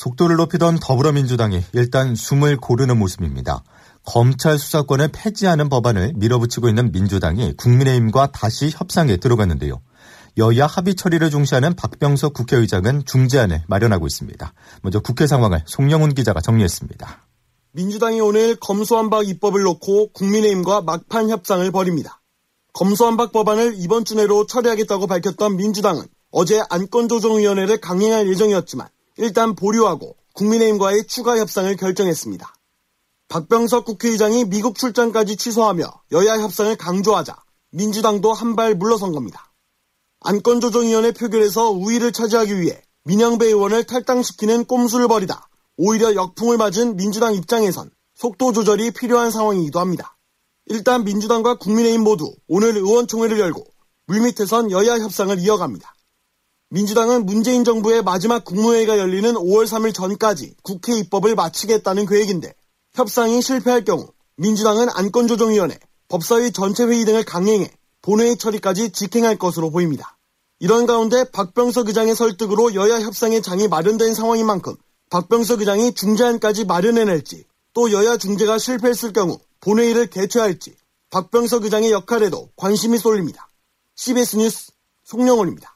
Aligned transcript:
속도를 0.00 0.36
높이던 0.36 0.78
더불어민주당이 0.80 1.62
일단 1.74 2.14
숨을 2.14 2.56
고르는 2.56 2.98
모습입니다. 2.98 3.62
검찰 4.02 4.58
수사권을 4.58 5.10
폐지하는 5.12 5.68
법안을 5.68 6.14
밀어붙이고 6.16 6.70
있는 6.70 6.90
민주당이 6.90 7.52
국민의힘과 7.58 8.32
다시 8.32 8.70
협상에 8.70 9.18
들어갔는데요. 9.18 9.82
여야 10.38 10.66
합의 10.66 10.94
처리를 10.94 11.28
중시하는 11.28 11.74
박병석 11.74 12.32
국회의장은 12.32 13.02
중재안을 13.04 13.64
마련하고 13.68 14.06
있습니다. 14.06 14.54
먼저 14.80 15.00
국회 15.00 15.26
상황을 15.26 15.64
송영훈 15.66 16.14
기자가 16.14 16.40
정리했습니다. 16.40 17.26
민주당이 17.72 18.22
오늘 18.22 18.56
검수완박 18.56 19.28
입법을 19.28 19.62
놓고 19.64 20.12
국민의힘과 20.14 20.80
막판 20.80 21.28
협상을 21.28 21.70
벌입니다. 21.72 22.22
검수완박 22.72 23.32
법안을 23.32 23.74
이번 23.76 24.06
주 24.06 24.14
내로 24.14 24.46
처리하겠다고 24.46 25.06
밝혔던 25.06 25.58
민주당은 25.58 26.04
어제 26.30 26.62
안건조정위원회를 26.70 27.82
강행할 27.82 28.28
예정이었지만 28.28 28.88
일단 29.20 29.54
보류하고 29.54 30.16
국민의힘과의 30.32 31.06
추가 31.06 31.36
협상을 31.36 31.76
결정했습니다. 31.76 32.54
박병석 33.28 33.84
국회의장이 33.84 34.46
미국 34.46 34.78
출장까지 34.78 35.36
취소하며 35.36 35.84
여야 36.12 36.38
협상을 36.40 36.74
강조하자 36.76 37.36
민주당도 37.72 38.32
한 38.32 38.56
발 38.56 38.74
물러선 38.74 39.12
겁니다. 39.12 39.52
안건조정위원회 40.20 41.12
표결에서 41.12 41.68
우위를 41.68 42.12
차지하기 42.12 42.62
위해 42.62 42.82
민영배 43.04 43.44
의원을 43.44 43.84
탈당시키는 43.84 44.64
꼼수를 44.64 45.06
벌이다 45.06 45.50
오히려 45.76 46.14
역풍을 46.14 46.56
맞은 46.56 46.96
민주당 46.96 47.34
입장에선 47.34 47.90
속도 48.14 48.52
조절이 48.52 48.90
필요한 48.90 49.30
상황이기도 49.30 49.80
합니다. 49.80 50.16
일단 50.64 51.04
민주당과 51.04 51.58
국민의힘 51.58 52.02
모두 52.02 52.34
오늘 52.48 52.74
의원총회를 52.78 53.38
열고 53.38 53.64
물밑에선 54.06 54.70
여야 54.70 54.94
협상을 54.94 55.38
이어갑니다. 55.38 55.94
민주당은 56.72 57.26
문재인 57.26 57.64
정부의 57.64 58.02
마지막 58.02 58.44
국무회의가 58.44 58.96
열리는 58.96 59.34
5월 59.34 59.66
3일 59.66 59.92
전까지 59.92 60.54
국회 60.62 60.96
입법을 60.96 61.34
마치겠다는 61.34 62.06
계획인데 62.06 62.54
협상이 62.94 63.42
실패할 63.42 63.84
경우 63.84 64.06
민주당은 64.36 64.86
안건조정위원회, 64.88 65.76
법사위 66.06 66.52
전체 66.52 66.84
회의 66.84 67.04
등을 67.04 67.24
강행해 67.24 67.68
본회의 68.02 68.36
처리까지 68.36 68.92
직행할 68.92 69.36
것으로 69.36 69.70
보입니다. 69.70 70.16
이런 70.60 70.86
가운데 70.86 71.24
박병석 71.32 71.88
의장의 71.88 72.14
설득으로 72.14 72.74
여야 72.74 73.00
협상의 73.00 73.42
장이 73.42 73.66
마련된 73.66 74.14
상황인 74.14 74.46
만큼 74.46 74.76
박병석 75.10 75.60
의장이 75.60 75.94
중재안까지 75.94 76.66
마련해낼지 76.66 77.46
또 77.74 77.90
여야 77.90 78.16
중재가 78.16 78.58
실패했을 78.58 79.12
경우 79.12 79.40
본회의를 79.60 80.06
개최할지 80.06 80.76
박병석 81.10 81.64
의장의 81.64 81.90
역할에도 81.90 82.50
관심이 82.54 82.96
쏠립니다. 82.96 83.48
CBS 83.96 84.36
뉴스 84.36 84.70
송영원입니다. 85.02 85.74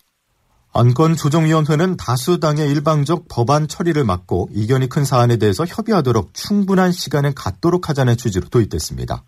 안건조정위원회는 0.76 1.96
다수당의 1.96 2.68
일방적 2.68 3.26
법안 3.28 3.68
처리를 3.68 4.02
막고 4.02 4.48
이견이 4.52 4.88
큰 4.88 5.04
사안에 5.04 5.36
대해서 5.36 5.64
협의하도록 5.64 6.34
충분한 6.34 6.90
시간을 6.90 7.32
갖도록 7.34 7.88
하자는 7.88 8.16
취지로 8.16 8.48
도입됐습니다. 8.48 9.22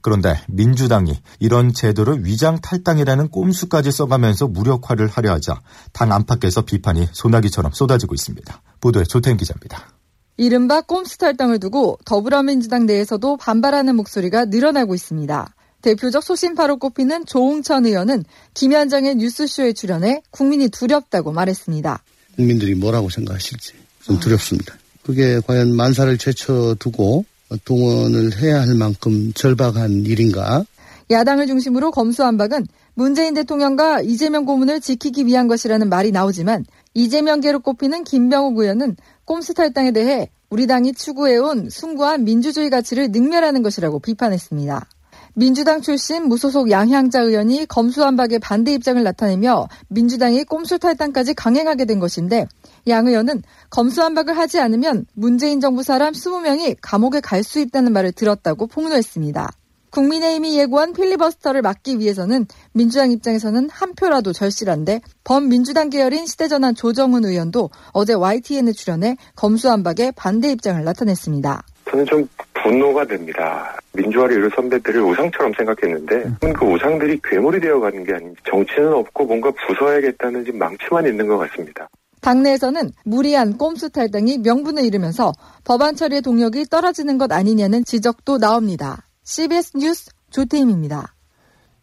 그런데 0.00 0.40
민주당이 0.46 1.20
이런 1.40 1.72
제도를 1.72 2.24
위장 2.24 2.60
탈당이라는 2.60 3.30
꼼수까지 3.30 3.90
써가면서 3.90 4.46
무력화를 4.46 5.08
하려 5.08 5.32
하자 5.32 5.60
당 5.92 6.12
안팎에서 6.12 6.62
비판이 6.62 7.08
소나기처럼 7.10 7.72
쏟아지고 7.72 8.14
있습니다. 8.14 8.62
보도에 8.80 9.02
조태인 9.02 9.36
기자입니다. 9.36 9.88
이른바 10.36 10.82
꼼수 10.82 11.18
탈당을 11.18 11.58
두고 11.58 11.98
더불어민주당 12.04 12.86
내에서도 12.86 13.36
반발하는 13.38 13.96
목소리가 13.96 14.44
늘어나고 14.44 14.94
있습니다. 14.94 15.52
대표적 15.82 16.22
소신파로 16.22 16.78
꼽히는 16.78 17.26
조홍천 17.26 17.86
의원은 17.86 18.24
김현정의 18.54 19.16
뉴스쇼에 19.16 19.72
출연해 19.72 20.22
국민이 20.30 20.68
두렵다고 20.68 21.32
말했습니다. 21.32 22.02
국민들이 22.36 22.74
뭐라고 22.74 23.10
생각하실지 23.10 23.72
좀 24.02 24.18
두렵습니다. 24.18 24.74
그게 25.02 25.40
과연 25.46 25.74
만사를 25.74 26.16
제쳐두고 26.16 27.24
동원을 27.64 28.38
해야 28.38 28.62
할 28.62 28.74
만큼 28.74 29.32
절박한 29.34 30.06
일인가? 30.06 30.64
야당을 31.10 31.46
중심으로 31.46 31.90
검수한 31.90 32.38
박은 32.38 32.66
문재인 32.94 33.34
대통령과 33.34 34.00
이재명 34.02 34.44
고문을 34.44 34.80
지키기 34.80 35.26
위한 35.26 35.48
것이라는 35.48 35.88
말이 35.88 36.10
나오지만 36.10 36.64
이재명계로 36.94 37.60
꼽히는 37.60 38.04
김병욱 38.04 38.58
의원은 38.58 38.96
꼼수 39.24 39.54
탈당에 39.54 39.92
대해 39.92 40.30
우리 40.50 40.66
당이 40.66 40.92
추구해온 40.92 41.70
숭고한 41.70 42.24
민주주의 42.24 42.68
가치를 42.70 43.10
능멸하는 43.10 43.62
것이라고 43.62 43.98
비판했습니다. 44.00 44.86
민주당 45.34 45.80
출신 45.80 46.28
무소속 46.28 46.70
양향자 46.70 47.20
의원이 47.20 47.66
검수완박에 47.66 48.38
반대 48.38 48.72
입장을 48.74 49.02
나타내며 49.02 49.68
민주당이 49.88 50.44
꼼수 50.44 50.78
탈당까지 50.78 51.34
강행하게 51.34 51.86
된 51.86 51.98
것인데 52.00 52.46
양 52.88 53.06
의원은 53.06 53.42
검수완박을 53.70 54.36
하지 54.36 54.60
않으면 54.60 55.06
문재인 55.14 55.60
정부 55.60 55.82
사람 55.82 56.12
20명이 56.12 56.76
감옥에 56.80 57.20
갈 57.20 57.42
수 57.42 57.58
있다는 57.58 57.92
말을 57.92 58.12
들었다고 58.12 58.68
폭로했습니다. 58.68 59.50
국민의힘이 59.90 60.56
예고한 60.58 60.92
필리버스터를 60.92 61.60
막기 61.60 61.98
위해서는 61.98 62.46
민주당 62.72 63.10
입장에서는 63.10 63.68
한 63.68 63.94
표라도 63.94 64.32
절실한데 64.32 65.00
범민주당 65.24 65.90
계열인 65.90 66.26
시대전환 66.26 66.74
조정훈 66.74 67.24
의원도 67.24 67.70
어제 67.92 68.14
YTN에 68.14 68.72
출연해 68.72 69.16
검수완박에 69.34 70.12
반대 70.12 70.50
입장을 70.50 70.82
나타냈습니다. 70.82 71.62
저는 71.92 72.06
좀 72.06 72.26
분노가 72.54 73.04
됩니다. 73.04 73.76
민주화를 73.92 74.36
이룰 74.36 74.50
선배들을 74.56 75.02
우상처럼 75.02 75.52
생각했는데 75.52 76.24
그 76.54 76.64
우상들이 76.64 77.20
괴물이 77.22 77.60
되어가는 77.60 78.04
게 78.04 78.14
아닌지 78.14 78.40
정치는 78.48 78.92
없고 78.94 79.26
뭔가 79.26 79.50
부숴야겠다는 79.50 80.56
망치만 80.56 81.06
있는 81.06 81.26
것 81.26 81.36
같습니다. 81.36 81.88
당내에서는 82.22 82.92
무리한 83.04 83.58
꼼수 83.58 83.90
탈당이 83.90 84.38
명분을 84.38 84.84
잃으면서 84.84 85.32
법안 85.64 85.94
처리의 85.94 86.22
동력이 86.22 86.64
떨어지는 86.70 87.18
것 87.18 87.30
아니냐는 87.30 87.84
지적도 87.84 88.38
나옵니다. 88.38 89.08
CBS 89.24 89.76
뉴스 89.76 90.10
조태임입니다. 90.30 91.14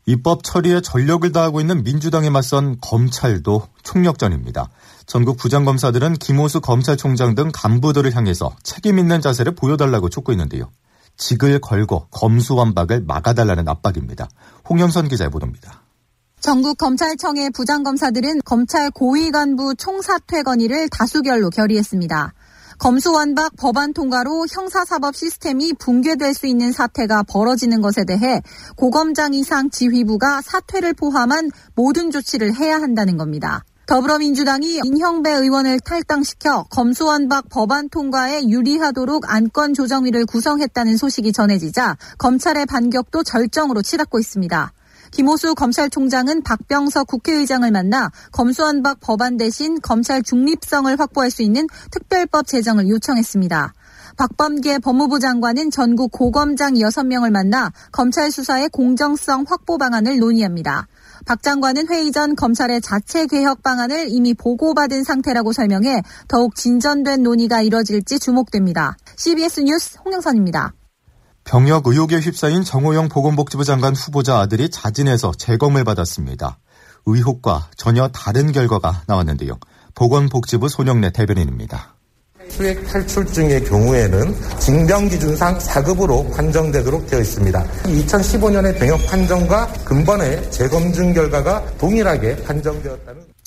입법 0.06 0.44
처리에 0.44 0.82
전력을 0.82 1.32
다하고 1.32 1.62
있는 1.62 1.84
민주당에 1.84 2.30
맞선 2.30 2.78
검찰도 2.82 3.68
총력전입니다. 3.84 4.70
전국 5.06 5.38
부장검사들은 5.38 6.14
김호수 6.16 6.62
검찰총장 6.62 7.36
등 7.36 7.52
간부들을 7.54 8.16
향해서 8.16 8.56
책임 8.64 9.00
있는 9.00 9.22
자세를 9.22 9.56
보여달라고 9.56 10.10
촉구 10.10 10.32
있는데요. 10.34 10.70
직을 11.18 11.60
걸고 11.60 12.08
검수완박을 12.12 13.02
막아달라는 13.02 13.68
압박입니다. 13.68 14.30
홍영선 14.70 15.10
기자의 15.10 15.30
보도입니다. 15.30 15.84
전국 16.40 16.78
검찰청의 16.78 17.50
부장검사들은 17.52 18.42
검찰 18.46 18.90
고위 18.92 19.30
간부 19.30 19.76
총사퇴 19.76 20.44
건의를 20.44 20.88
다수결로 20.90 21.50
결의했습니다. 21.50 22.34
검수완박 22.80 23.58
법안 23.58 23.92
통과로 23.92 24.46
형사사법 24.50 25.14
시스템이 25.14 25.74
붕괴될 25.74 26.34
수 26.34 26.48
있는 26.48 26.72
사태가 26.72 27.24
벌어지는 27.24 27.82
것에 27.82 28.06
대해 28.06 28.42
고검장 28.78 29.34
이상 29.34 29.70
지휘부가 29.70 30.42
사퇴를 30.42 30.94
포함한 30.94 31.52
모든 31.76 32.10
조치를 32.10 32.56
해야 32.56 32.78
한다는 32.82 33.18
겁니다. 33.18 33.66
더불어민주당이 33.86 34.80
인형배 34.86 35.30
의원을 35.30 35.82
탈당시켜 35.82 36.64
검수완박 36.70 37.50
법안 37.50 37.90
통과에 37.90 38.48
유리하도록 38.48 39.26
안건 39.28 39.74
조정위를 39.74 40.26
구성했다는 40.26 40.96
소식이 40.96 41.34
전해지자 41.34 41.98
검찰의 42.18 42.66
반격도 42.66 43.24
절정으로 43.24 43.82
치닫고 43.82 44.20
있습니다. 44.20 44.72
김호수 45.12 45.56
검찰총장은 45.56 46.44
박병석 46.44 47.08
국회의장을 47.08 47.70
만나 47.72 48.12
검수완박 48.32 49.00
법안 49.00 49.38
대신 49.38 49.80
검찰 49.82 50.22
중립성을 50.22 51.00
확보할 51.00 51.32
수 51.32 51.42
있는 51.42 51.68
특별법 51.92 52.48
제정을 52.48 52.88
요청했습니다. 52.90 53.74
박범계 54.18 54.80
법무부 54.80 55.20
장관은 55.20 55.72
전국 55.72 56.12
고검장 56.12 56.74
6명을 56.74 57.32
만나 57.32 57.72
검찰 57.92 58.32
수사의 58.32 58.70
공정성 58.70 59.46
확보 59.48 59.78
방안을 59.78 60.20
논의합니다. 60.20 60.88
박 61.26 61.42
장관은 61.42 61.88
회의 61.90 62.12
전 62.12 62.36
검찰의 62.36 62.82
자체 62.82 63.28
개혁 63.28 63.64
방안을 63.64 64.08
이미 64.10 64.34
보고받은 64.34 65.04
상태라고 65.04 65.54
설명해 65.54 66.02
더욱 66.28 66.56
진전된 66.56 67.24
논의가 67.24 67.62
이뤄질지 67.62 68.20
주목됩니다. 68.20 68.98
CBS 69.16 69.62
뉴스 69.62 69.98
홍영선입니다. 70.04 70.74
병역 71.50 71.88
의혹에 71.88 72.20
휩싸인 72.20 72.64
정호영 72.64 73.10
보건복지부 73.10 73.64
장관 73.64 73.96
후보자 73.96 74.38
아들이 74.38 74.70
자진해서 74.70 75.32
재검을 75.36 75.84
받았습니다. 75.84 76.60
의혹과 77.08 77.70
전혀 77.76 78.08
다른 78.10 78.52
결과가 78.52 79.02
나왔는데요. 79.08 79.58
보건복지부 79.96 80.70
손영래 80.70 81.12
대변인입니다. 81.12 81.96
수액 82.50 82.86
탈출증의 82.86 83.64
경우에는 83.64 84.36
징병 84.60 85.10
기준상 85.10 85.58
4급으로 85.58 86.32
판정되도록 86.36 87.08
되어 87.08 87.20
있습니다. 87.20 87.66
2015년의 87.84 88.78
병역 88.78 89.04
판정과 89.08 89.74
근본의 89.86 90.52
재검증 90.52 91.16
결과가 91.16 91.66
동일하게 91.80 92.44
판정되었다는 92.44 93.39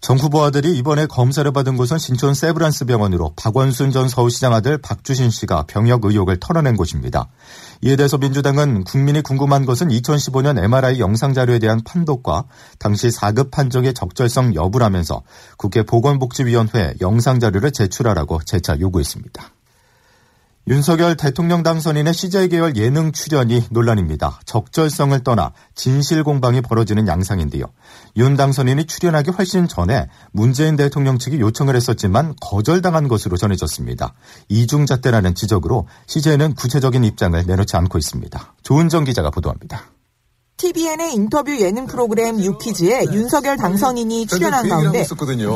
정 0.00 0.16
후보 0.16 0.42
아들이 0.42 0.78
이번에 0.78 1.04
검사를 1.04 1.50
받은 1.52 1.76
곳은 1.76 1.98
신촌 1.98 2.32
세브란스 2.32 2.86
병원으로 2.86 3.34
박원순 3.36 3.90
전 3.90 4.08
서울시장 4.08 4.54
아들 4.54 4.78
박주신 4.78 5.28
씨가 5.28 5.64
병역 5.68 6.06
의혹을 6.06 6.38
털어낸 6.40 6.74
곳입니다. 6.74 7.28
이에 7.82 7.96
대해서 7.96 8.16
민주당은 8.16 8.84
국민이 8.84 9.20
궁금한 9.20 9.66
것은 9.66 9.88
2015년 9.88 10.58
MRI 10.58 11.00
영상 11.00 11.34
자료에 11.34 11.58
대한 11.58 11.82
판독과 11.84 12.44
당시 12.78 13.08
4급 13.08 13.50
판정의 13.50 13.92
적절성 13.92 14.54
여부라면서 14.54 15.22
국회 15.58 15.82
보건복지위원회에 15.82 16.94
영상 17.02 17.38
자료를 17.38 17.70
제출하라고 17.70 18.40
재차 18.46 18.80
요구했습니다. 18.80 19.59
윤석열 20.68 21.16
대통령 21.16 21.62
당선인의 21.62 22.12
CJ 22.12 22.48
계열 22.48 22.76
예능 22.76 23.12
출연이 23.12 23.64
논란입니다. 23.70 24.40
적절성을 24.44 25.18
떠나 25.24 25.52
진실 25.74 26.22
공방이 26.22 26.60
벌어지는 26.60 27.08
양상인데요. 27.08 27.64
윤 28.16 28.36
당선인이 28.36 28.84
출연하기 28.84 29.30
훨씬 29.30 29.66
전에 29.66 30.06
문재인 30.32 30.76
대통령 30.76 31.18
측이 31.18 31.40
요청을 31.40 31.74
했었지만 31.76 32.34
거절당한 32.40 33.08
것으로 33.08 33.36
전해졌습니다. 33.36 34.14
이중잣대라는 34.48 35.34
지적으로 35.34 35.88
CJ는 36.06 36.54
구체적인 36.54 37.04
입장을 37.04 37.42
내놓지 37.46 37.76
않고 37.76 37.98
있습니다. 37.98 38.54
조은정 38.62 39.04
기자가 39.04 39.30
보도합니다. 39.30 39.86
TVN의 40.60 41.14
인터뷰 41.14 41.58
예능 41.58 41.86
프로그램 41.86 42.38
유퀴즈에 42.38 43.06
윤석열 43.12 43.56
당선인이 43.56 44.26
출연한 44.26 44.68
가운데 44.68 45.00
있었거든요. 45.00 45.48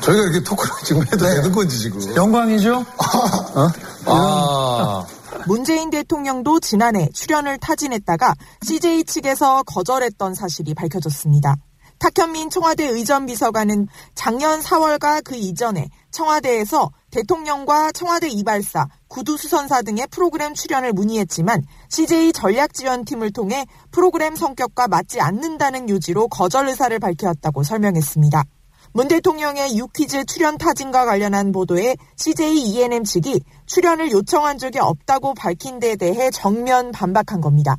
저희가 0.00 0.22
이렇게 0.22 0.42
토크를 0.42 0.74
지금 0.82 1.02
해도 1.02 1.26
네. 1.26 1.34
되는 1.34 1.52
건지 1.52 1.78
지금. 1.78 2.16
영광이죠? 2.16 2.74
어? 2.78 3.68
아. 4.06 5.06
문재인 5.46 5.90
대통령도 5.90 6.60
지난해 6.60 7.10
출연을 7.12 7.58
타진했다가 7.58 8.34
CJ 8.62 9.04
측에서 9.04 9.62
거절했던 9.64 10.34
사실이 10.34 10.72
밝혀졌습니다. 10.72 11.56
탁현민 11.98 12.50
청와대 12.50 12.86
의전비서관은 12.86 13.88
작년 14.14 14.60
4월과 14.60 15.24
그 15.24 15.34
이전에 15.34 15.88
청와대에서 16.10 16.90
대통령과 17.10 17.92
청와대 17.92 18.28
이발사, 18.28 18.86
구두수선사 19.08 19.82
등의 19.82 20.06
프로그램 20.10 20.54
출연을 20.54 20.92
문의했지만 20.92 21.62
CJ 21.88 22.32
전략지원팀을 22.32 23.32
통해 23.32 23.64
프로그램 23.90 24.36
성격과 24.36 24.88
맞지 24.88 25.20
않는다는 25.20 25.88
요지로 25.88 26.28
거절 26.28 26.68
의사를 26.68 26.98
밝혔다고 26.98 27.62
설명했습니다. 27.62 28.44
문 28.92 29.08
대통령의 29.08 29.76
유퀴즈 29.76 30.24
출연 30.24 30.56
타진과 30.58 31.04
관련한 31.06 31.52
보도에 31.52 31.96
CJ 32.16 32.56
ENM 32.58 33.04
측이 33.04 33.40
출연을 33.66 34.10
요청한 34.10 34.58
적이 34.58 34.78
없다고 34.80 35.34
밝힌 35.34 35.78
데 35.78 35.96
대해 35.96 36.30
정면 36.30 36.92
반박한 36.92 37.40
겁니다. 37.40 37.76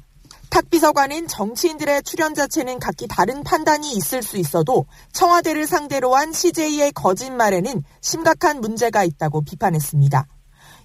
탁 0.49 0.69
비서관은 0.69 1.27
정치인들의 1.27 2.03
출연 2.03 2.33
자체는 2.33 2.79
각기 2.79 3.07
다른 3.07 3.44
판단이 3.44 3.91
있을 3.94 4.23
수 4.23 4.38
있어도 4.38 4.85
청와대를 5.13 5.67
상대로 5.67 6.15
한 6.15 6.31
CJ의 6.31 6.91
거짓말에는 6.94 7.83
심각한 8.01 8.61
문제가 8.61 9.03
있다고 9.03 9.41
비판했습니다. 9.41 10.25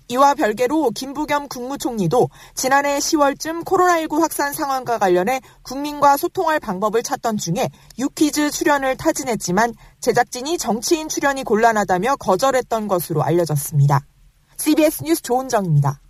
이와 0.09 0.35
별개로 0.35 0.91
김부겸 0.91 1.49
국무총리도 1.49 2.29
지난해 2.55 2.99
10월쯤 2.99 3.65
코로나19 3.65 4.21
확산 4.21 4.53
상황과 4.53 4.99
관련해 4.99 5.41
국민과 5.63 6.17
소통할 6.17 6.61
방법을 6.61 7.03
찾던 7.03 7.39
중에 7.39 7.71
유퀴즈 7.99 8.51
출연을 8.51 8.97
타진했지만 8.97 9.73
제작진이 10.01 10.59
정치인 10.59 11.09
출연이 11.09 11.45
곤란하다며 11.45 12.17
거절했던 12.17 12.89
것으로 12.89 13.23
알려졌습니다. 13.23 14.05
CBS 14.59 15.05
뉴스 15.05 15.23
조은정입니다. 15.23 16.01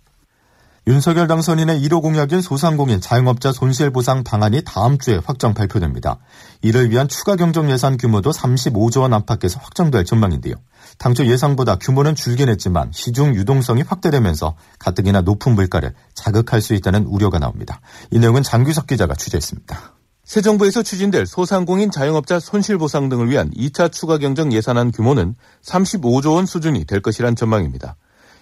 윤석열 0.85 1.27
당선인의 1.27 1.81
1호 1.83 2.01
공약인 2.01 2.41
소상공인 2.41 2.99
자영업자 2.99 3.53
손실보상 3.53 4.25
방안이 4.25 4.63
다음 4.65 4.97
주에 4.97 5.17
확정 5.23 5.53
발표됩니다. 5.53 6.17
이를 6.61 6.91
위한 6.91 7.07
추가 7.07 7.37
경정 7.37 7.71
예산 7.71 7.95
규모도 7.95 8.31
35조 8.31 8.99
원 8.99 9.13
안팎에서 9.13 9.61
확정될 9.61 10.03
전망인데요. 10.03 10.55
당초 10.97 11.25
예상보다 11.25 11.77
규모는 11.77 12.15
줄긴 12.15 12.49
했지만 12.49 12.91
시중 12.91 13.33
유동성이 13.33 13.83
확대되면서 13.83 14.55
가뜩이나 14.77 15.21
높은 15.21 15.55
물가를 15.55 15.93
자극할 16.15 16.61
수 16.61 16.73
있다는 16.73 17.05
우려가 17.05 17.39
나옵니다. 17.39 17.79
이 18.11 18.19
내용은 18.19 18.43
장규석 18.43 18.85
기자가 18.87 19.15
취재했습니다. 19.15 19.93
새 20.25 20.41
정부에서 20.41 20.83
추진될 20.83 21.27
소상공인 21.27 21.91
자영업자 21.91 22.41
손실보상 22.41 23.07
등을 23.07 23.29
위한 23.29 23.49
2차 23.51 23.89
추가 23.89 24.17
경정 24.17 24.51
예산안 24.51 24.91
규모는 24.91 25.35
35조 25.63 26.35
원 26.35 26.45
수준이 26.45 26.83
될 26.85 27.01
것이란 27.01 27.37
전망입니다. 27.37 27.95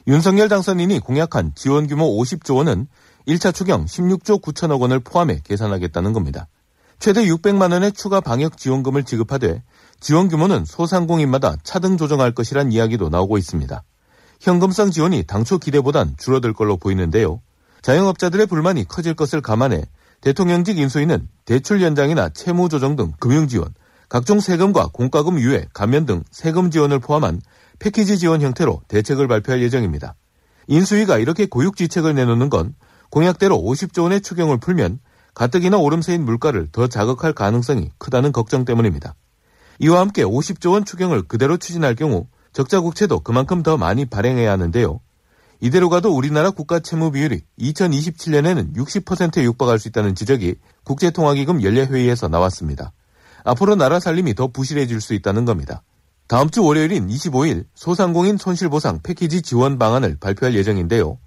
윤석열 0.08 0.50
당선인이 0.50 1.00
공약한 1.00 1.52
지원 1.56 1.88
규모 1.88 2.18
50조 2.18 2.56
원은 2.58 2.88
1차 3.28 3.54
추경 3.54 3.86
16조 3.86 4.42
9천억 4.42 4.82
원을 4.82 5.00
포함해 5.00 5.42
계산하겠다는 5.44 6.14
겁니다. 6.14 6.48
최대 7.00 7.24
600만 7.26 7.72
원의 7.72 7.92
추가 7.94 8.20
방역 8.20 8.58
지원금을 8.58 9.04
지급하되 9.04 9.64
지원 10.00 10.28
규모는 10.28 10.66
소상공인마다 10.66 11.58
차등 11.64 11.98
조정할 11.98 12.34
것이란 12.34 12.72
이야기도 12.72 13.10
나오고 13.10 13.38
있습니다. 13.38 13.84
현금성 14.40 14.90
지원이 14.90 15.24
당초 15.28 15.60
기대보단 15.60 16.16
줄어들 16.18 16.54
걸로 16.54 16.78
보이는데요. 16.78 17.42
자영업자들의 17.84 18.48
불만이 18.48 18.88
커질 18.88 19.14
것을 19.14 19.42
감안해 19.42 19.84
대통령직 20.22 20.78
인수위는 20.78 21.28
대출 21.46 21.82
연장이나 21.82 22.30
채무 22.30 22.70
조정 22.70 22.96
등 22.96 23.14
금융 23.20 23.48
지원, 23.48 23.74
각종 24.12 24.42
세금과 24.42 24.90
공과금 24.92 25.40
유예, 25.40 25.68
감면 25.74 26.06
등 26.06 26.22
세금 26.32 26.70
지원을 26.70 27.00
포함한 27.00 27.40
패키지 27.80 28.18
지원 28.18 28.42
형태로 28.42 28.82
대책을 28.90 29.30
발표할 29.30 29.62
예정입니다. 29.62 30.16
인수위가 30.68 31.18
이렇게 31.18 31.46
고육지책을 31.46 32.14
내놓는 32.14 32.50
건 32.50 32.76
공약대로 33.10 33.58
50조 33.58 34.04
원의 34.04 34.20
추경을 34.20 34.58
풀면 34.58 35.00
가뜩이나 35.34 35.78
오름세인 35.78 36.26
물가를 36.26 36.68
더 36.74 36.88
자극할 36.88 37.32
가능성이 37.32 37.90
크다는 38.00 38.34
걱정 38.34 38.66
때문입니다. 38.66 39.16
이와 39.80 40.02
함께 40.02 40.26
50조 40.26 40.74
원 40.74 40.84
추경을 40.84 41.30
그대로 41.30 41.56
추진할 41.56 41.96
경우 41.96 42.28
적자 42.52 42.82
국채도 42.82 43.22
그만큼 43.22 43.64
더 43.64 43.78
많이 43.78 44.04
발행해야 44.04 44.52
하는데요. 44.52 45.00
이대로 45.62 45.88
가도 45.88 46.14
우리나라 46.14 46.52
국가 46.52 46.82
채무 46.82 47.12
비율이 47.12 47.44
2027년에는 47.60 48.76
60%에 48.76 49.44
육박할 49.46 49.80
수 49.80 49.88
있다는 49.88 50.16
지적이 50.16 50.56
국제통화기금 50.84 51.64
연례회의에서 51.64 52.28
나왔습니다. 52.28 52.92
앞으로 53.44 53.76
나라 53.76 54.00
살림이 54.00 54.34
더 54.36 54.48
부실해질 54.48 55.02
수 55.02 55.14
있다는 55.14 55.46
겁니다. 55.46 55.84
다음 56.28 56.50
주 56.50 56.64
월요일인 56.64 57.08
25일 57.08 57.66
소상공인 57.76 58.38
손실보상 58.38 59.02
패키지 59.04 59.42
지원 59.42 59.78
방안을 59.78 60.18
발표할 60.20 60.56
예정인데요. 60.56 61.18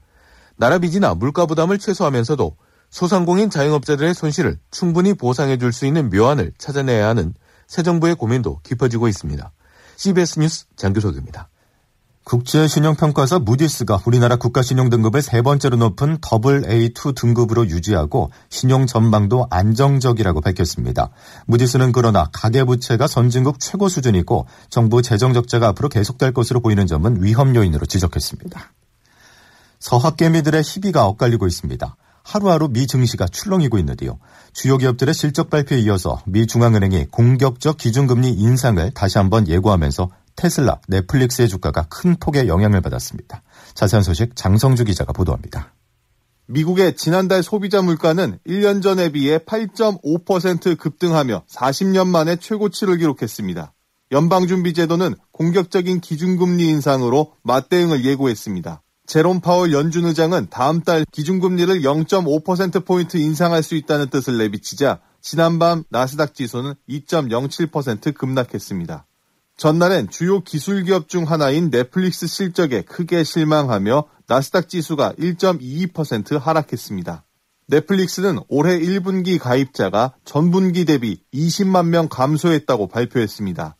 나라 0.57 0.79
빚이나 0.79 1.15
물가 1.15 1.47
부담을 1.47 1.79
최소화하면서도 1.79 2.57
소상공인 2.91 3.51
자영업자들의 3.51 4.15
손실을 4.15 4.59
충분히 4.71 5.15
보상해 5.15 5.59
줄 5.59 5.73
수 5.73 5.85
있는 5.85 6.11
묘안을 6.11 6.53
찾아내야 6.59 7.09
하는 7.09 7.35
새 7.67 7.83
정부의 7.83 8.15
고민도 8.15 8.61
깊어지고 8.63 9.09
있습니다. 9.09 9.53
CBS 9.97 10.39
뉴스 10.39 10.67
장규석입니다. 10.77 11.49
국제신용평가사 12.25 13.39
무디스가 13.41 14.01
우리나라 14.07 14.37
국가신용 14.37 14.89
등급을 14.89 15.21
세 15.21 15.43
번째로 15.43 15.77
높은 15.77 16.19
AA2 16.19 17.15
등급으로 17.15 17.69
유지하고 17.69 18.31
신용 18.49 18.87
전망도 18.87 19.47
안정적이라고 19.51 20.41
밝혔습니다. 20.41 21.11
무디스는 21.47 21.93
그러나 21.93 22.31
가계부채가 22.33 23.07
선진국 23.07 23.61
최고 23.61 23.89
수준이고 23.89 24.47
정부 24.71 25.03
재정 25.03 25.35
적자가 25.35 25.69
앞으로 25.69 25.91
계속될 25.91 26.33
것으로 26.33 26.61
보이는 26.61 26.87
점은 26.87 27.23
위험 27.23 27.55
요인으로 27.55 27.85
지적했습니다. 27.85 28.73
서학개미들의 29.81 30.63
희비가 30.63 31.07
엇갈리고 31.07 31.47
있습니다. 31.47 31.97
하루하루 32.23 32.69
미 32.69 32.87
증시가 32.87 33.27
출렁이고 33.27 33.77
있는데요. 33.81 34.19
주요 34.55 34.79
기업들의 34.79 35.13
실적 35.15 35.51
발표에 35.51 35.79
이어서 35.81 36.23
미 36.25 36.47
중앙은행이 36.47 37.09
공격적 37.11 37.77
기준금리 37.77 38.31
인상을 38.31 38.93
다시 38.93 39.19
한번 39.19 39.47
예고하면서 39.47 40.09
테슬라, 40.37 40.81
넷플릭스의 40.89 41.49
주가가 41.49 41.87
큰 41.89 42.17
폭의 42.17 42.49
영향을 42.49 42.81
받았습니다. 42.81 43.43
자세한 43.75 44.03
소식 44.03 44.37
장성주 44.37 44.85
기자가 44.85 45.13
보도합니다. 45.13 45.73
미국의 46.47 46.97
지난달 46.97 47.43
소비자 47.43 47.81
물가는 47.81 48.39
1년 48.47 48.83
전에 48.83 49.11
비해 49.11 49.39
8.5% 49.39 50.79
급등하며 50.79 51.45
40년 51.49 52.07
만에 52.09 52.37
최고치를 52.37 52.99
기록했습니다. 52.99 53.73
연방준비제도는 54.13 55.15
공격적인 55.33 56.01
기준금리 56.01 56.69
인상으로 56.69 57.33
맞대응을 57.43 58.05
예고했습니다. 58.05 58.83
제롬 59.07 59.41
파월 59.41 59.73
연준 59.73 60.07
의장은 60.07 60.49
다음 60.51 60.83
달 60.83 61.05
기준금리를 61.11 61.83
0.5%포인트 61.83 63.17
인상할 63.17 63.63
수 63.63 63.75
있다는 63.75 64.09
뜻을 64.09 64.39
내비치자 64.39 65.01
지난밤 65.21 65.85
나스닥 65.91 66.35
지수는 66.35 66.75
2.07% 66.89 68.15
급락했습니다. 68.15 69.07
전날엔 69.57 70.11
주요 70.11 70.41
기술 70.41 70.83
기업 70.83 71.09
중 71.09 71.25
하나인 71.31 71.71
넷플릭스 71.71 72.27
실적에 72.27 72.83
크게 72.83 73.23
실망하며 73.23 74.05
나스닥 74.27 74.69
지수가 74.69 75.15
1.22% 75.19 76.39
하락했습니다. 76.41 77.25
넷플릭스는 77.67 78.41
올해 78.49 78.79
1분기 78.79 79.39
가입자가 79.39 80.15
전분기 80.25 80.85
대비 80.85 81.21
20만 81.33 81.87
명 81.87 82.09
감소했다고 82.09 82.89
발표했습니다. 82.89 83.77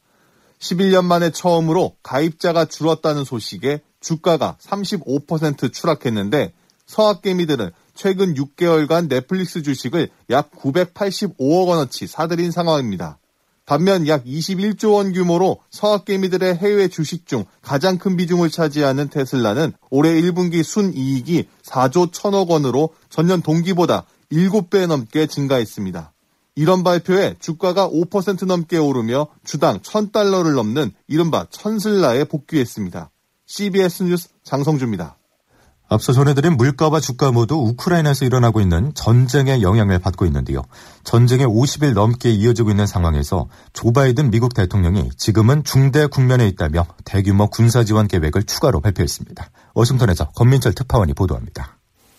11년 0.61 1.05
만에 1.05 1.31
처음으로 1.31 1.97
가입자가 2.03 2.67
줄었다는 2.67 3.25
소식에 3.25 3.83
주가가 4.01 4.57
35% 4.61 5.73
추락했는데 5.73 6.55
서학개미들은 6.87 7.71
최근 7.95 8.35
6개월간 8.35 9.09
넷플릭스 9.09 9.63
주식을 9.63 10.09
약 10.31 10.51
985억 10.53 11.67
원어치 11.69 12.07
사들인 12.07 12.51
상황입니다. 12.51 13.19
반면 13.67 14.07
약 14.07 14.25
21조 14.25 14.95
원 14.95 15.13
규모로 15.13 15.61
서학개미들의 15.71 16.57
해외 16.57 16.89
주식 16.89 17.27
중 17.27 17.45
가장 17.63 17.97
큰 17.97 18.17
비중을 18.17 18.51
차지하는 18.51 19.09
테슬라는 19.09 19.73
올해 19.91 20.11
1분기 20.21 20.63
순이익이 20.63 21.49
4조 21.63 22.13
1천억 22.13 22.49
원으로 22.49 22.91
전년 23.09 23.41
동기보다 23.41 24.05
7배 24.31 24.87
넘게 24.87 25.27
증가했습니다. 25.27 26.13
이런 26.57 26.85
발표에 26.85 27.37
주가가 27.41 27.89
5% 27.89 28.47
넘게 28.47 28.77
오르며 28.77 29.29
주당 29.45 29.81
1000달러를 29.81 30.55
넘는 30.55 30.93
이른바 31.09 31.47
천슬라에 31.51 32.25
복귀했습니다. 32.25 33.11
CBS 33.47 34.05
뉴스 34.05 34.29
장성주입니다. 34.45 35.17
앞서 35.89 36.13
전해드린 36.13 36.57
물가와 36.57 36.99
주가 36.99 37.31
모두 37.31 37.57
우크라이나에서 37.57 38.25
일어나고 38.25 38.61
있는 38.61 38.95
전쟁의 38.95 39.63
영향을 39.63 39.99
받고 39.99 40.25
있는데요. 40.27 40.63
전쟁이 41.05 41.45
50일 41.45 41.93
넘게 41.93 42.31
이어지고 42.31 42.71
있는 42.71 42.87
상황에서 42.87 43.49
조 43.73 43.93
바이든 43.93 44.31
미국 44.31 44.55
대통령이 44.55 45.11
지금은 45.17 45.63
중대 45.63 46.07
국면에 46.07 46.49
있다며 46.49 46.87
대규모 47.05 47.49
군사 47.49 47.85
지원 47.85 48.09
계획을 48.09 48.45
추가로 48.45 48.81
발표했습니다. 48.81 49.51
워싱턴에서 49.75 50.31
권민철 50.31 50.73
특파원이 50.73 51.13
보도합니다. 51.13 51.77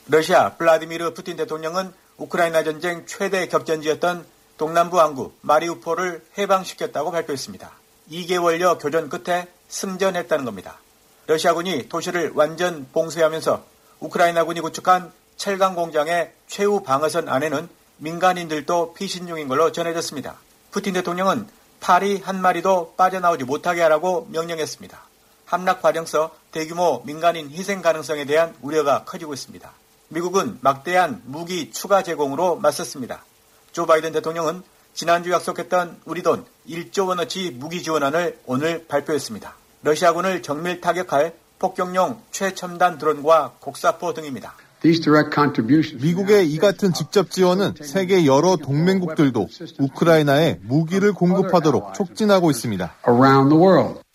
러시아 0.07 0.55
블라디미르 0.55 1.15
푸틴 1.15 1.35
대통령은 1.35 1.91
우크라이나 2.17 2.63
전쟁 2.63 3.05
최대 3.07 3.47
격전지였던 3.47 4.25
동남부 4.57 5.01
항구 5.01 5.33
마리우폴을 5.41 6.23
해방시켰다고 6.37 7.11
발표했습니다. 7.11 7.71
2개월여 8.11 8.79
교전 8.79 9.09
끝에 9.09 9.47
승전했다는 9.67 10.45
겁니다. 10.45 10.79
러시아군이 11.27 11.89
도시를 11.89 12.31
완전 12.35 12.87
봉쇄하면서 12.93 13.65
우크라이나군이 13.99 14.61
구축한 14.61 15.11
철강 15.37 15.75
공장의 15.75 16.31
최후 16.47 16.83
방어선 16.83 17.29
안에는 17.29 17.67
민간인들도 17.97 18.93
피신 18.93 19.27
중인 19.27 19.47
걸로 19.47 19.71
전해졌습니다. 19.71 20.35
푸틴 20.71 20.93
대통령은 20.93 21.47
파리 21.79 22.19
한 22.19 22.41
마리도 22.41 22.93
빠져나오지 22.97 23.43
못하게 23.43 23.81
하라고 23.81 24.27
명령했습니다. 24.31 24.99
함락 25.45 25.81
과정서 25.81 26.35
대규모 26.51 27.01
민간인 27.05 27.49
희생 27.49 27.81
가능성에 27.81 28.25
대한 28.25 28.55
우려가 28.61 29.03
커지고 29.03 29.33
있습니다. 29.33 29.71
미국은 30.09 30.57
막대한 30.61 31.21
무기 31.25 31.71
추가 31.71 32.03
제공으로 32.03 32.57
맞섰습니다. 32.57 33.23
조 33.71 33.85
바이든 33.85 34.11
대통령은 34.13 34.63
지난주 34.93 35.31
약속했던 35.31 36.01
우리 36.05 36.21
돈 36.23 36.45
1조 36.69 37.07
원어치 37.07 37.51
무기 37.51 37.83
지원안을 37.83 38.39
오늘 38.45 38.85
발표했습니다. 38.87 39.64
러시아군을 39.85 40.41
정밀 40.41 40.81
타격할 40.81 41.33
폭격용 41.59 42.19
최첨단 42.31 42.97
드론과 42.97 43.53
곡사포 43.59 44.15
등입니다. 44.15 44.55
미국의 46.01 46.51
이 46.51 46.57
같은 46.57 46.91
직접 46.91 47.29
지원은 47.29 47.75
세계 47.83 48.25
여러 48.25 48.55
동맹국들도 48.55 49.47
우크라이나에 49.79 50.59
무기를 50.63 51.13
공급하도록 51.13 51.93
촉진하고 51.93 52.49
있습니다. 52.49 52.95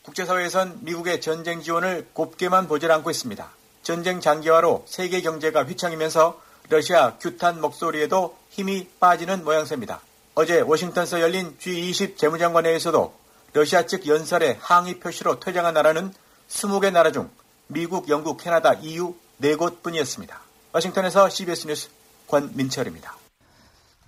국제사회에선 0.02 0.78
미국의 0.80 1.20
전쟁 1.20 1.62
지원을 1.62 2.08
곱게만 2.14 2.66
보질 2.66 2.90
않고 2.90 3.10
있습니다. 3.10 3.48
전쟁 3.84 4.20
장기화로 4.20 4.86
세계 4.88 5.20
경제가 5.20 5.62
휘청이면서 5.64 6.40
러시아 6.68 7.14
규탄 7.20 7.60
목소리에도 7.60 8.36
힘이 8.48 8.88
빠지는 8.98 9.44
모양새입니다. 9.44 10.00
어제 10.34 10.60
워싱턴에서 10.60 11.20
열린 11.20 11.54
G20 11.60 12.16
재무장관회에서도 12.16 13.19
러시아 13.52 13.86
측 13.86 14.06
연설의 14.06 14.58
항의 14.60 15.00
표시로 15.00 15.40
퇴장한 15.40 15.74
나라는 15.74 16.12
20개 16.48 16.92
나라 16.92 17.10
중 17.10 17.30
미국, 17.66 18.08
영국, 18.08 18.38
캐나다, 18.38 18.74
EU 18.74 19.14
4곳 19.40 19.82
뿐이었습니다. 19.82 20.40
워싱턴에서 20.72 21.28
CBS 21.28 21.66
뉴스 21.66 21.88
권민철입니다. 22.28 23.19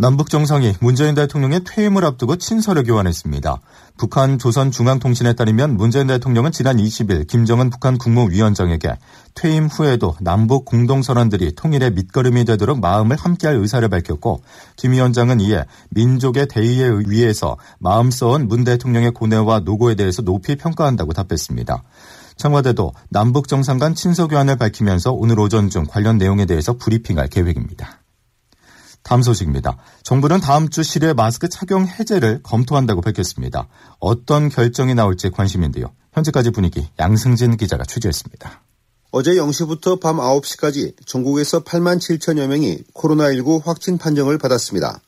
남북 0.02 0.30
정상이 0.30 0.74
문재인 0.80 1.14
대통령의 1.14 1.60
퇴임을 1.62 2.04
앞두고 2.04 2.34
친서를 2.34 2.82
교환했습니다. 2.82 3.60
북한 3.96 4.36
조선중앙통신에 4.36 5.34
따르면 5.34 5.76
문재인 5.76 6.08
대통령은 6.08 6.50
지난 6.50 6.78
20일 6.78 7.28
김정은 7.28 7.70
북한 7.70 7.96
국무위원장에게 7.98 8.98
퇴임 9.36 9.66
후에도 9.66 10.16
남북 10.20 10.64
공동선언들이 10.64 11.54
통일의 11.54 11.92
밑거름이 11.92 12.44
되도록 12.46 12.80
마음을 12.80 13.14
함께할 13.14 13.58
의사를 13.58 13.88
밝혔고 13.88 14.42
김 14.74 14.90
위원장은 14.90 15.38
이에 15.38 15.66
민족의 15.90 16.48
대의에 16.48 16.84
의해서 16.84 17.56
마음 17.78 18.10
써온 18.10 18.48
문 18.48 18.64
대통령의 18.64 19.12
고뇌와 19.12 19.60
노고에 19.60 19.94
대해서 19.94 20.20
높이 20.22 20.56
평가한다고 20.56 21.12
답했습니다. 21.12 21.80
청와대도 22.34 22.92
남북 23.08 23.46
정상 23.46 23.78
간 23.78 23.94
친서 23.94 24.26
교환을 24.26 24.56
밝히면서 24.56 25.12
오늘 25.12 25.38
오전 25.38 25.70
중 25.70 25.84
관련 25.88 26.18
내용에 26.18 26.44
대해서 26.44 26.76
브리핑할 26.76 27.28
계획입니다. 27.28 28.01
다음 29.02 29.22
소식입니다. 29.22 29.76
정부는 30.02 30.40
다음 30.40 30.68
주 30.68 30.82
실외 30.82 31.12
마스크 31.12 31.48
착용 31.48 31.86
해제를 31.86 32.40
검토한다고 32.42 33.00
밝혔습니다. 33.00 33.68
어떤 33.98 34.48
결정이 34.48 34.94
나올지 34.94 35.30
관심인데요. 35.30 35.92
현재까지 36.12 36.50
분위기 36.50 36.88
양승진 36.98 37.56
기자가 37.56 37.84
취재했습니다. 37.84 38.62
어제 39.10 39.32
0시부터 39.32 40.00
밤 40.00 40.16
9시까지 40.16 40.94
전국에서 41.04 41.64
8만 41.64 41.98
7천여 41.98 42.46
명이 42.46 42.84
코로나19 42.94 43.64
확진 43.64 43.98
판정을 43.98 44.38
받았습니다. 44.38 45.00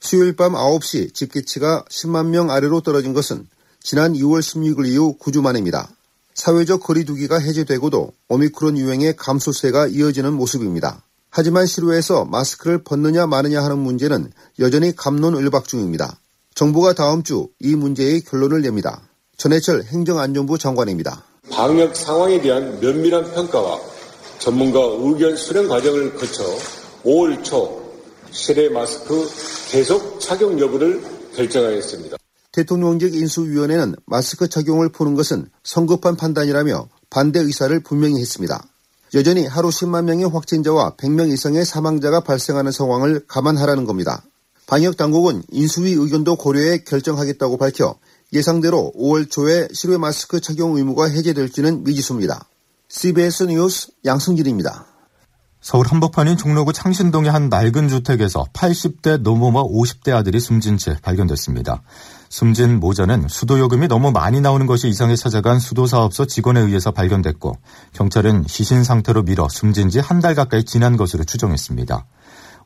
수요일 0.00 0.34
밤 0.34 0.52
9시 0.52 1.14
집계치가 1.14 1.84
10만 1.88 2.26
명 2.26 2.50
아래로 2.50 2.80
떨어진 2.80 3.12
것은 3.12 3.46
지난 3.80 4.12
2월 4.14 4.40
16일 4.40 4.88
이후 4.88 5.16
9주 5.18 5.40
만입니다. 5.40 5.88
사회적 6.34 6.82
거리두기가 6.82 7.38
해제되고도 7.38 8.12
오미크론 8.28 8.76
유행의 8.76 9.16
감소세가 9.16 9.86
이어지는 9.86 10.32
모습입니다. 10.34 11.02
하지만 11.36 11.66
실외에서 11.66 12.24
마스크를 12.26 12.84
벗느냐 12.84 13.26
마느냐 13.26 13.60
하는 13.60 13.78
문제는 13.80 14.30
여전히 14.60 14.94
감론을박 14.94 15.66
중입니다. 15.66 16.16
정부가 16.54 16.92
다음 16.92 17.24
주 17.24 17.48
이 17.58 17.74
문제의 17.74 18.20
결론을 18.20 18.62
냅니다. 18.62 19.02
전해철 19.36 19.82
행정안전부 19.82 20.58
장관입니다. 20.58 21.24
방역 21.50 21.96
상황에 21.96 22.40
대한 22.40 22.78
면밀한 22.78 23.32
평가와 23.32 23.80
전문가 24.38 24.78
의견 25.00 25.34
수렴 25.34 25.66
과정을 25.66 26.14
거쳐 26.14 26.44
5월 27.02 27.42
초 27.42 27.82
실외 28.30 28.68
마스크 28.68 29.28
계속 29.70 30.20
착용 30.20 30.60
여부를 30.60 31.02
결정하였습니다. 31.34 32.16
대통령직 32.52 33.12
인수위원회는 33.12 33.96
마스크 34.06 34.48
착용을 34.48 34.90
푸는 34.90 35.16
것은 35.16 35.50
성급한 35.64 36.14
판단이라며 36.14 36.88
반대 37.10 37.40
의사를 37.40 37.76
분명히 37.80 38.20
했습니다. 38.20 38.64
여전히 39.14 39.46
하루 39.46 39.68
10만 39.68 40.04
명의 40.04 40.24
확진자와 40.28 40.96
100명 40.96 41.32
이상의 41.32 41.64
사망자가 41.64 42.20
발생하는 42.20 42.72
상황을 42.72 43.24
감안하라는 43.28 43.84
겁니다. 43.84 44.24
방역 44.66 44.96
당국은 44.96 45.44
인수위 45.52 45.92
의견도 45.92 46.34
고려해 46.34 46.78
결정하겠다고 46.78 47.56
밝혀 47.56 47.94
예상대로 48.32 48.92
5월 48.96 49.30
초에 49.30 49.68
실외 49.72 49.98
마스크 49.98 50.40
착용 50.40 50.76
의무가 50.76 51.04
해제될지는 51.08 51.84
미지수입니다. 51.84 52.48
CBS 52.88 53.44
뉴스 53.44 53.88
양승길입니다. 54.04 54.93
서울 55.64 55.86
한복판인 55.86 56.36
종로구 56.36 56.74
창신동의 56.74 57.30
한 57.30 57.48
낡은 57.48 57.88
주택에서 57.88 58.44
80대 58.52 59.22
노모와 59.22 59.62
50대 59.62 60.14
아들이 60.14 60.38
숨진 60.38 60.76
채 60.76 60.94
발견됐습니다. 61.00 61.80
숨진 62.28 62.80
모자는 62.80 63.28
수도 63.28 63.58
요금이 63.58 63.88
너무 63.88 64.12
많이 64.12 64.42
나오는 64.42 64.66
것이 64.66 64.88
이상해 64.88 65.16
찾아간 65.16 65.58
수도사업소 65.58 66.26
직원에 66.26 66.60
의해서 66.60 66.90
발견됐고 66.90 67.56
경찰은 67.94 68.44
시신 68.46 68.84
상태로 68.84 69.22
미뤄 69.22 69.48
숨진 69.48 69.88
지 69.88 70.00
한 70.00 70.20
달 70.20 70.34
가까이 70.34 70.64
지난 70.64 70.98
것으로 70.98 71.24
추정했습니다. 71.24 72.04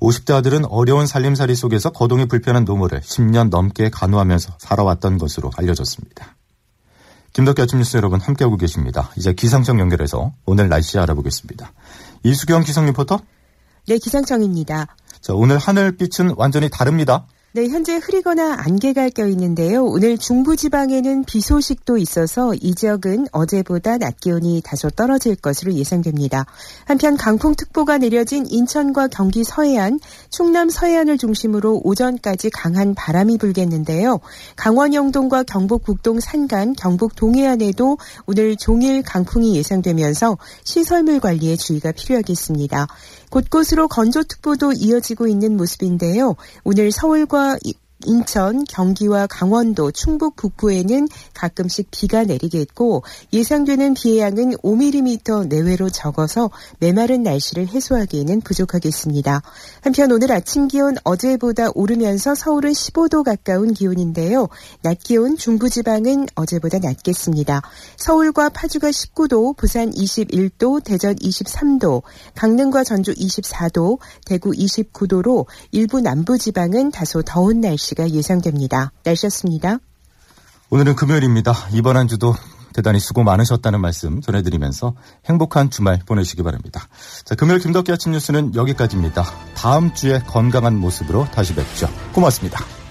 50대 0.00 0.34
아들은 0.34 0.64
어려운 0.64 1.06
살림살이 1.06 1.54
속에서 1.54 1.90
거동이 1.90 2.26
불편한 2.26 2.64
노모를 2.64 3.00
10년 3.02 3.48
넘게 3.48 3.90
간호하면서 3.90 4.54
살아왔던 4.58 5.18
것으로 5.18 5.52
알려졌습니다. 5.56 6.34
김덕기 7.38 7.62
아침 7.62 7.78
뉴스 7.78 7.96
여러분 7.96 8.20
함께하고 8.20 8.56
계십니다. 8.56 9.12
이제 9.16 9.32
기상청 9.32 9.78
연결해서 9.78 10.32
오늘 10.44 10.68
날씨 10.68 10.98
알아보겠습니다. 10.98 11.72
이수경 12.24 12.64
기상 12.64 12.84
리포터? 12.86 13.20
네, 13.86 13.96
기상청입니다. 13.98 14.88
자, 15.20 15.34
오늘 15.34 15.56
하늘빛은 15.56 16.34
완전히 16.36 16.68
다릅니다. 16.68 17.26
네, 17.52 17.66
현재 17.68 17.96
흐리거나 17.96 18.56
안개가 18.58 19.08
껴 19.08 19.26
있는데요. 19.26 19.82
오늘 19.82 20.18
중부지방에는 20.18 21.24
비 21.24 21.40
소식도 21.40 21.96
있어서 21.96 22.52
이 22.52 22.74
지역은 22.74 23.28
어제보다 23.32 23.96
낮 23.96 24.20
기온이 24.20 24.60
다소 24.62 24.90
떨어질 24.90 25.34
것으로 25.34 25.72
예상됩니다. 25.72 26.44
한편 26.84 27.16
강풍특보가 27.16 27.96
내려진 27.98 28.44
인천과 28.46 29.08
경기 29.08 29.44
서해안, 29.44 29.98
충남 30.28 30.68
서해안을 30.68 31.16
중심으로 31.16 31.80
오전까지 31.84 32.50
강한 32.50 32.94
바람이 32.94 33.38
불겠는데요. 33.38 34.20
강원 34.54 34.92
영동과 34.92 35.42
경북 35.42 35.84
북동 35.84 36.20
산간, 36.20 36.74
경북 36.74 37.16
동해안에도 37.16 37.96
오늘 38.26 38.56
종일 38.56 39.00
강풍이 39.00 39.56
예상되면서 39.56 40.36
시설물 40.64 41.18
관리에 41.18 41.56
주의가 41.56 41.92
필요하겠습니다. 41.92 42.88
곳곳으로 43.30 43.88
건조특보도 43.88 44.72
이어지고 44.72 45.28
있는 45.28 45.56
모습인데요. 45.56 46.36
오늘 46.64 46.90
서울과 46.90 47.58
인천, 48.06 48.64
경기와 48.64 49.26
강원도, 49.26 49.90
충북 49.90 50.36
북부에는 50.36 51.08
가끔씩 51.34 51.88
비가 51.90 52.24
내리겠고 52.24 53.02
예상되는 53.32 53.94
비의 53.94 54.20
양은 54.20 54.52
5mm 54.58 55.48
내외로 55.48 55.90
적어서 55.90 56.50
메마른 56.78 57.22
날씨를 57.22 57.68
해소하기에는 57.68 58.40
부족하겠습니다. 58.42 59.42
한편 59.80 60.12
오늘 60.12 60.32
아침 60.32 60.68
기온 60.68 60.96
어제보다 61.02 61.68
오르면서 61.74 62.34
서울은 62.34 62.72
15도 62.72 63.24
가까운 63.24 63.74
기온인데요. 63.74 64.48
낮 64.82 64.98
기온 64.98 65.36
중부지방은 65.36 66.28
어제보다 66.34 66.78
낮겠습니다. 66.78 67.62
서울과 67.96 68.50
파주가 68.50 68.90
19도, 68.90 69.56
부산 69.56 69.90
21도, 69.90 70.84
대전 70.84 71.16
23도, 71.16 72.02
강릉과 72.34 72.84
전주 72.84 73.12
24도, 73.14 73.98
대구 74.24 74.52
29도로 74.52 75.46
일부 75.72 76.00
남부지방은 76.00 76.90
다소 76.92 77.22
더운 77.22 77.60
날씨가 77.88 78.10
예상됩니다. 78.10 78.92
날씨였습니다. 79.04 79.78
오늘은 80.70 80.96
금요일입니다. 80.96 81.54
이번 81.72 81.96
한 81.96 82.08
주도 82.08 82.34
대단히 82.74 83.00
수고 83.00 83.22
많으셨다는 83.22 83.80
말씀 83.80 84.20
전해드리면서 84.20 84.94
행복한 85.26 85.70
주말 85.70 85.98
보내시기 86.04 86.42
바랍니다. 86.42 86.88
자, 87.24 87.34
금요일 87.34 87.60
김덕기 87.60 87.90
아침 87.92 88.12
뉴스는 88.12 88.54
여기까지입니다. 88.54 89.24
다음 89.54 89.94
주에 89.94 90.20
건강한 90.26 90.76
모습으로 90.76 91.26
다시 91.26 91.54
뵙죠. 91.54 91.88
고맙습니다. 92.12 92.87